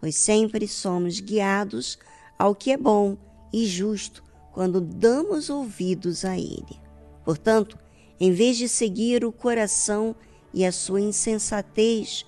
[0.00, 1.96] pois sempre somos guiados
[2.36, 3.16] ao que é bom
[3.52, 4.20] e justo
[4.52, 6.76] quando damos ouvidos a Ele.
[7.24, 7.78] Portanto,
[8.18, 10.16] em vez de seguir o coração
[10.54, 12.24] e a sua insensatez,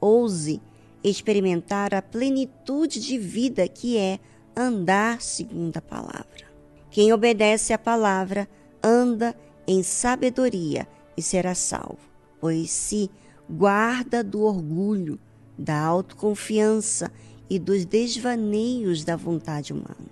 [0.00, 0.60] ouse
[1.02, 4.18] experimentar a plenitude de vida que é
[4.56, 6.50] andar segundo a palavra.
[6.90, 8.48] Quem obedece à palavra
[8.82, 9.34] anda
[9.66, 10.86] em sabedoria
[11.16, 12.00] e será salvo,
[12.40, 13.08] pois se
[13.48, 15.18] guarda do orgulho,
[15.56, 17.10] da autoconfiança
[17.48, 20.10] e dos desvaneios da vontade humana.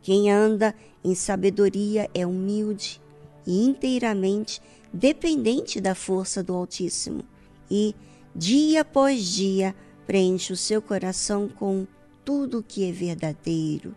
[0.00, 3.00] Quem anda em sabedoria é humilde
[3.46, 4.60] e inteiramente
[4.94, 7.24] dependente da força do Altíssimo,
[7.68, 7.94] e,
[8.34, 9.74] dia após dia,
[10.06, 11.84] preenche o seu coração com
[12.24, 13.94] tudo que é verdadeiro,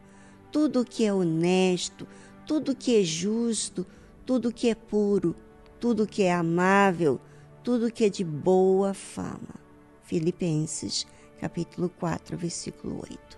[0.51, 2.07] tudo que é honesto,
[2.47, 3.85] tudo que é justo,
[4.25, 5.35] tudo que é puro,
[5.79, 7.21] tudo que é amável,
[7.63, 9.55] tudo que é de boa fama.
[10.03, 11.05] Filipenses,
[11.39, 13.37] capítulo 4, versículo 8.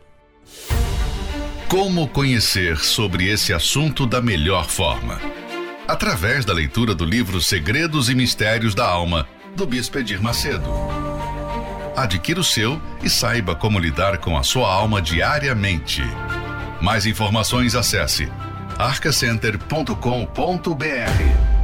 [1.69, 5.19] Como conhecer sobre esse assunto da melhor forma?
[5.89, 10.69] Através da leitura do livro Segredos e Mistérios da Alma, do Bispo Edir Macedo.
[11.97, 16.03] Adquira o seu e saiba como lidar com a sua alma diariamente.
[16.79, 18.31] Mais informações acesse
[18.77, 21.58] arcacenter.com.br.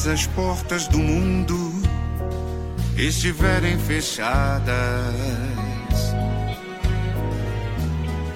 [0.00, 1.82] todas as portas do mundo
[2.96, 4.74] estiverem fechadas.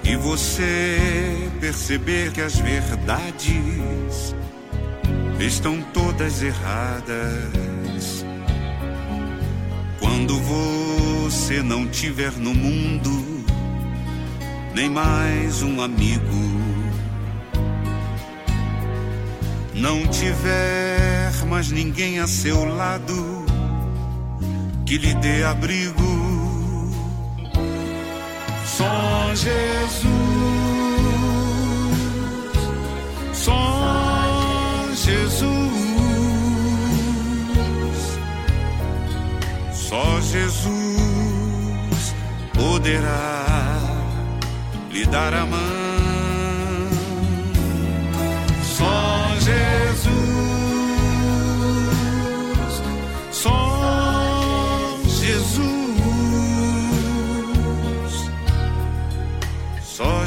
[0.03, 0.99] E você
[1.61, 4.35] perceber que as verdades
[5.41, 8.25] estão todas erradas,
[10.01, 13.45] quando você não tiver no mundo
[14.75, 16.65] nem mais um amigo
[19.75, 21.14] não tiver
[21.55, 23.47] mais ninguém a seu lado
[24.85, 26.03] que lhe dê abrigo,
[28.67, 30.05] só Jesus,
[33.33, 35.45] só Jesus,
[39.73, 42.15] só Jesus
[42.53, 43.47] poderá
[44.91, 45.74] lhe dar a mão.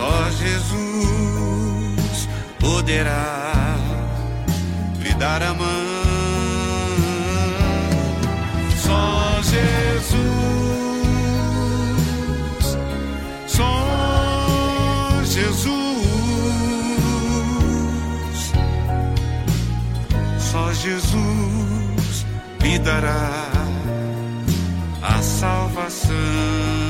[0.00, 2.28] Só Jesus
[2.58, 3.76] poderá
[4.98, 5.66] lhe dar a mão.
[8.78, 10.16] Só Jesus,
[13.46, 15.74] só Jesus,
[20.38, 22.24] só Jesus
[22.62, 23.50] lhe dará
[25.02, 26.89] a salvação.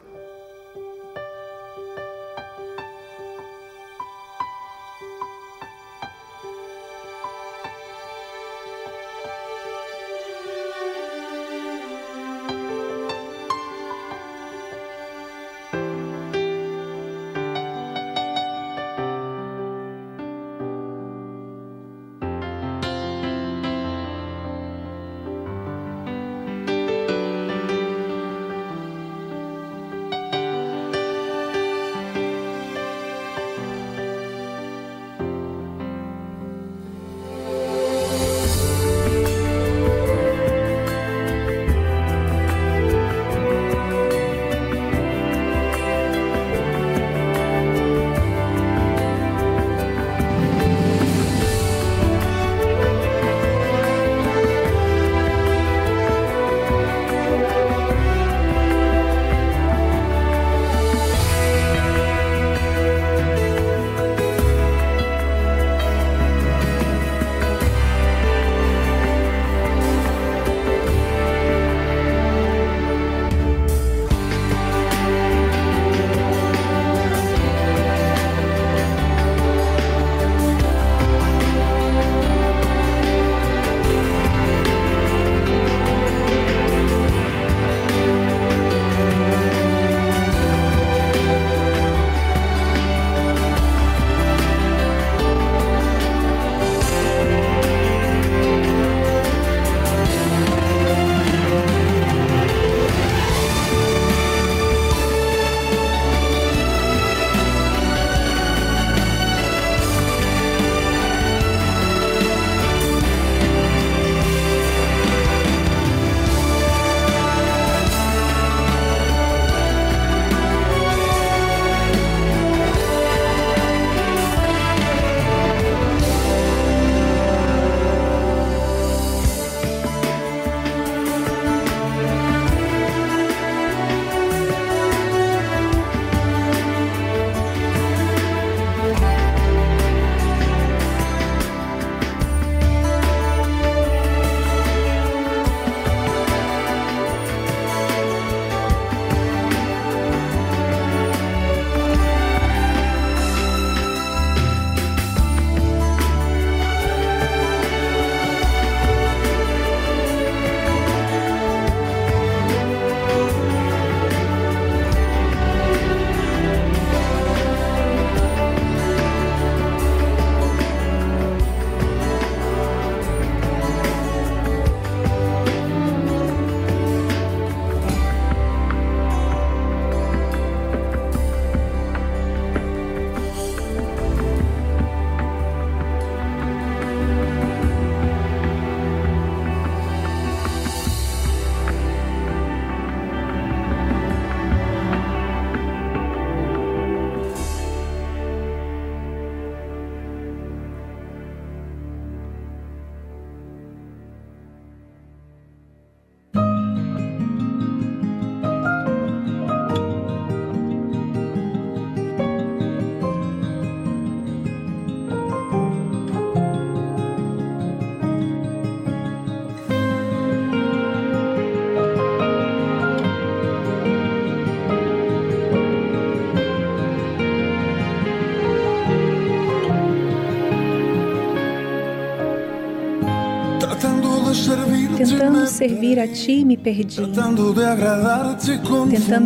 [235.41, 236.97] Tentando servir a ti, me perdi.
[236.97, 237.51] Tentando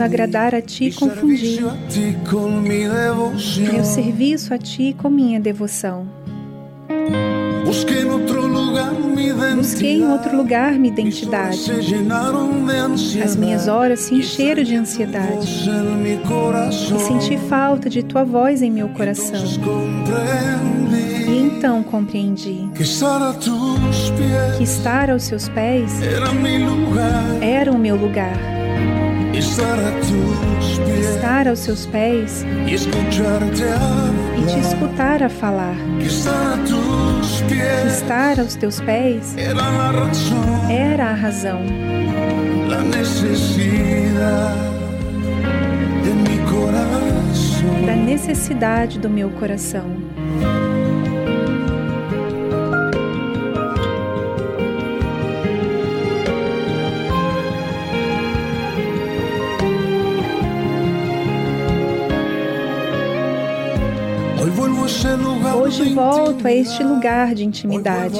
[0.01, 1.59] agradar a ti, confundi.
[3.71, 6.07] Meu serviço a ti com minha devoção.
[7.65, 8.09] Busquei em
[10.09, 11.69] outro lugar minha identidade.
[13.23, 15.69] As minhas horas se encheram de ansiedade.
[16.95, 19.41] E senti falta de tua voz em meu coração.
[21.27, 22.84] E então compreendi que
[24.64, 26.02] estar aos seus pés
[27.41, 28.38] era o meu lugar.
[30.99, 32.76] Estar aos seus pés e
[34.45, 35.76] te escutar a falar.
[37.88, 39.35] Estar aos teus pés
[40.69, 41.61] era a razão.
[47.85, 49.94] Da necessidade do meu coração.
[65.61, 68.15] Hoje volto a este lugar de intimidade.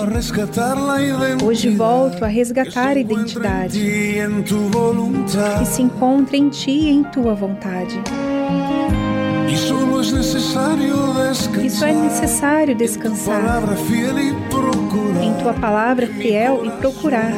[1.44, 3.80] Hoje volto a resgatar a identidade.
[5.60, 8.00] que se encontra em ti e em tua vontade.
[11.66, 13.42] E só é necessário descansar.
[15.24, 17.32] em tua palavra fiel e procurar.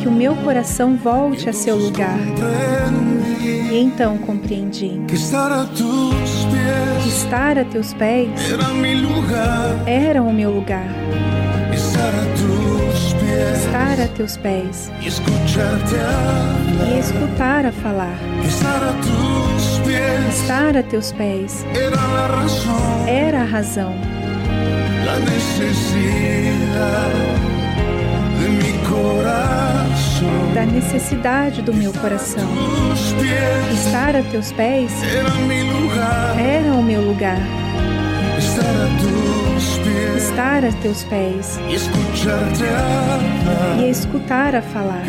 [0.00, 2.18] que o meu coração volte a seu lugar.
[3.70, 5.00] E então compreendi.
[5.06, 5.16] Que
[7.10, 8.30] estar a teus pés
[9.84, 10.86] era o meu lugar.
[11.72, 12.14] Estar
[14.00, 15.08] a teus pés e
[16.98, 18.16] escutar a falar.
[20.30, 21.66] Estar a teus pés
[23.08, 23.92] era a razão.
[25.04, 27.10] La necesidad
[30.54, 32.48] da necessidade do meu coração.
[33.72, 34.92] Estar a teus pés
[36.38, 37.38] era o meu lugar.
[40.16, 41.58] Estar a teus pés
[43.78, 45.06] e escutar a falar.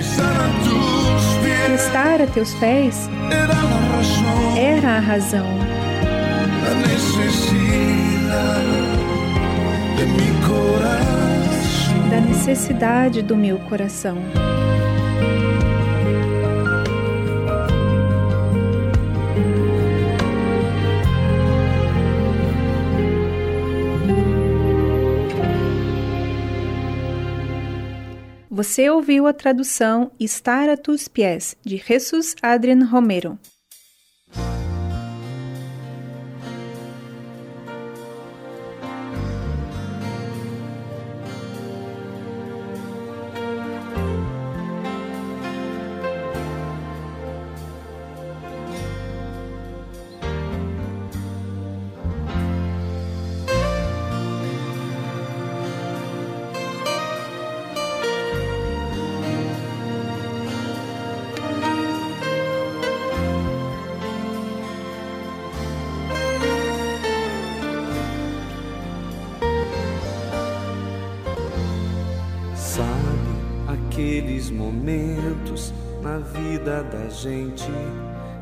[1.75, 3.09] Estar a teus pés
[4.57, 5.45] era a razão.
[12.09, 14.17] Da necessidade do meu coração.
[28.53, 33.40] Você ouviu a tradução Estar a tus pies, de Jesus Adrian Romero.
[77.21, 77.71] Gente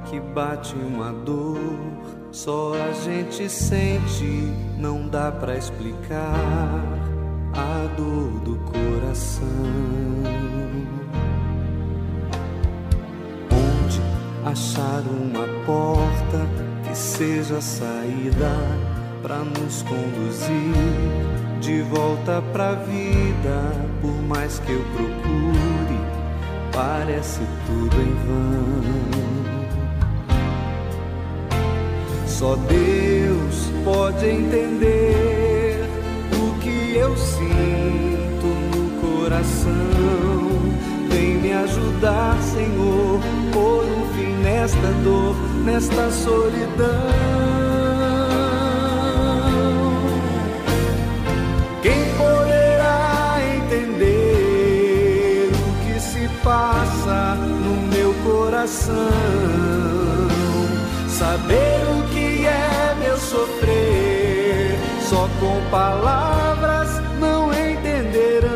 [0.10, 1.58] que bate uma dor,
[2.32, 6.34] só a gente sente, não dá para explicar
[7.54, 9.46] a dor do coração.
[13.52, 14.02] Onde
[14.46, 16.48] achar uma porta
[16.88, 18.56] que seja saída
[19.22, 25.69] para nos conduzir de volta pra vida, por mais que eu procure
[26.80, 28.84] parece tudo em vão.
[32.26, 35.84] Só Deus pode entender
[36.42, 39.72] o que eu sinto no coração.
[41.10, 43.20] Vem me ajudar, Senhor,
[43.52, 45.36] por um fim nesta dor,
[45.66, 47.69] nesta solidão.
[58.70, 59.10] Coração.
[61.08, 68.50] Saber o que é meu sofrer, só com palavras não entenderão.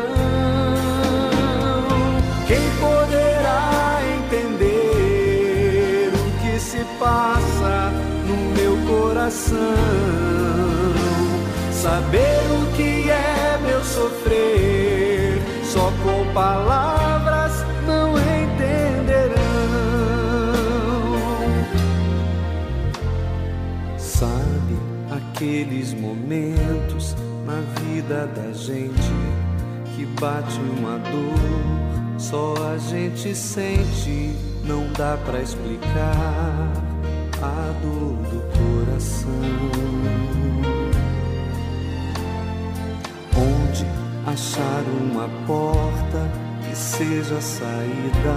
[2.46, 7.92] Quem poderá entender o que se passa
[8.26, 9.58] no meu coração?
[11.72, 17.13] Saber o que é meu sofrer, só com palavras
[26.24, 27.14] momentos
[27.44, 29.12] na vida da gente
[29.94, 34.34] que bate uma dor, só a gente sente,
[34.64, 36.72] não dá para explicar
[37.42, 39.84] a dor do coração.
[44.26, 46.28] achar uma porta
[46.66, 48.34] que seja saída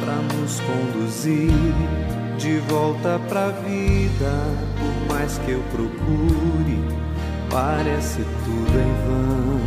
[0.00, 1.50] para nos conduzir
[2.38, 4.32] de volta pra vida.
[4.78, 7.07] Por mais que eu procure,
[7.50, 9.58] parece tudo em vão.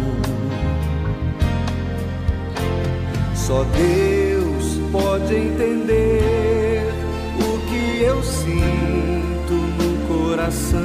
[3.35, 6.91] Só Deus pode entender
[7.39, 10.79] o que eu sinto no coração.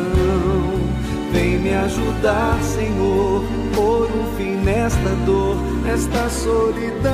[1.33, 3.45] Vem me ajudar, Senhor
[3.75, 7.13] pôr um fim nesta dor, nesta solidão.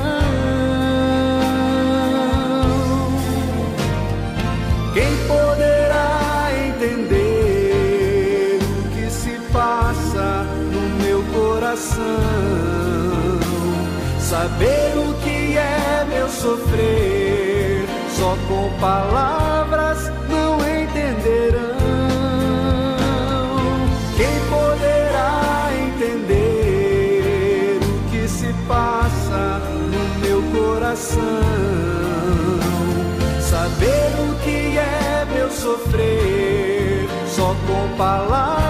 [4.95, 5.82] Quem poderá
[11.73, 12.05] coração?
[14.21, 17.87] Saber o que é meu sofrer,
[18.17, 21.73] só com palavras não entenderão.
[30.53, 31.21] coração.
[33.41, 38.62] Saber o que é meu sofrer, só com palavras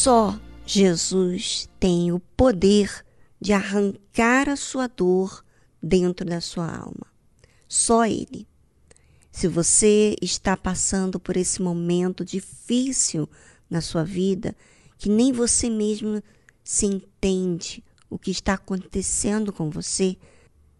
[0.00, 3.04] Só Jesus tem o poder
[3.40, 5.44] de arrancar a sua dor
[5.82, 7.04] dentro da sua alma.
[7.66, 8.46] Só Ele.
[9.32, 13.28] Se você está passando por esse momento difícil
[13.68, 14.54] na sua vida,
[14.96, 16.22] que nem você mesmo
[16.62, 20.16] se entende o que está acontecendo com você,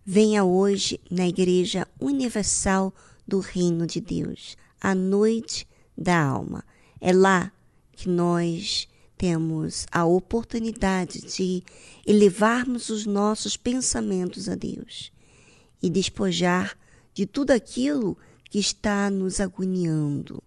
[0.06, 2.94] venha hoje na Igreja Universal
[3.26, 5.66] do Reino de Deus, a noite
[5.96, 6.64] da alma.
[7.00, 7.50] É lá
[7.90, 8.86] que nós
[9.18, 11.64] temos a oportunidade de
[12.06, 15.10] elevarmos os nossos pensamentos a Deus
[15.82, 16.78] e despojar
[17.12, 18.16] de tudo aquilo
[18.48, 20.40] que está nos agoniando.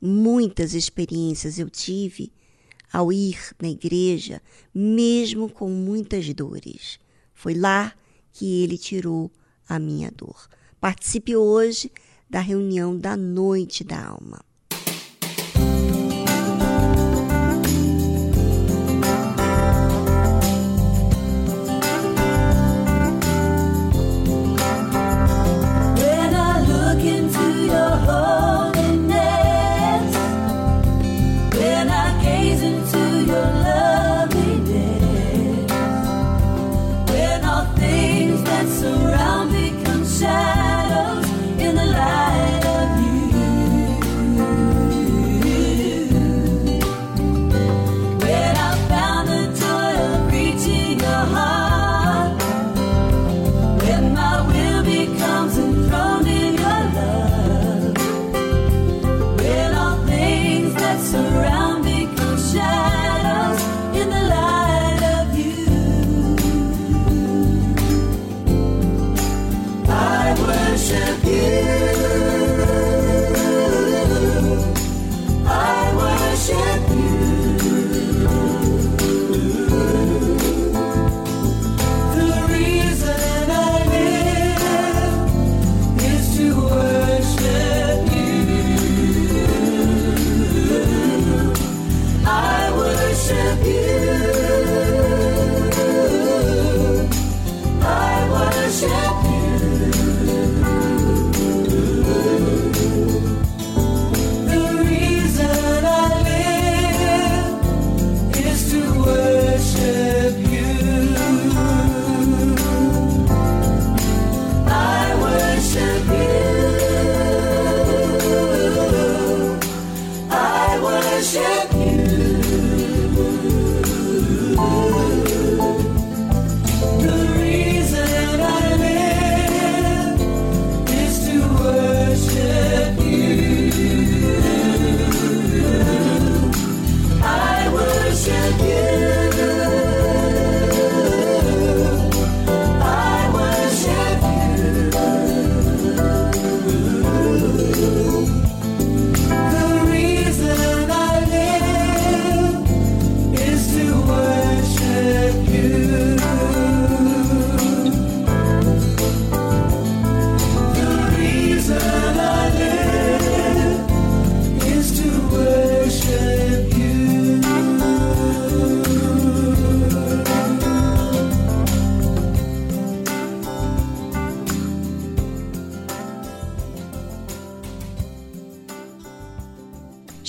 [0.00, 2.32] Muitas experiências eu tive
[2.90, 4.40] ao ir na igreja,
[4.74, 6.98] mesmo com muitas dores.
[7.34, 7.94] Foi lá
[8.32, 9.30] que ele tirou
[9.68, 10.48] a minha dor.
[10.80, 11.92] Participe hoje
[12.28, 14.42] da reunião da Noite da Alma.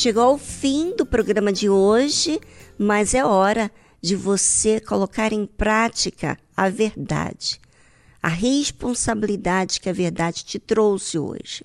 [0.02, 2.42] Chegou ao fim do programa de hoje,
[2.76, 3.70] mas é hora
[4.02, 7.62] de você colocar em prática a verdade,
[8.20, 11.64] a responsabilidade que a verdade te trouxe hoje.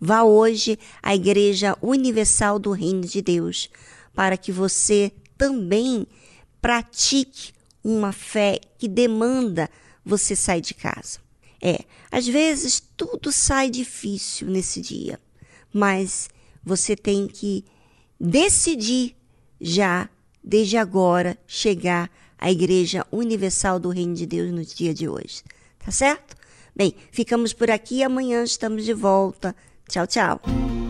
[0.00, 3.68] Vá hoje à Igreja Universal do Reino de Deus,
[4.14, 6.06] para que você também
[6.62, 7.52] pratique
[7.82, 9.68] uma fé que demanda
[10.04, 11.18] você sair de casa.
[11.60, 15.18] É, às vezes tudo sai difícil nesse dia,
[15.72, 16.28] mas
[16.64, 17.64] você tem que
[18.18, 19.16] decidir
[19.60, 20.08] já,
[20.42, 25.42] desde agora, chegar à Igreja Universal do Reino de Deus no dia de hoje.
[25.78, 26.36] Tá certo?
[26.74, 28.02] Bem, ficamos por aqui.
[28.02, 29.54] Amanhã estamos de volta.
[29.88, 30.83] Tchau, tchau.